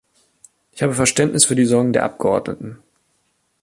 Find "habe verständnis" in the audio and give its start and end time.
0.81-1.45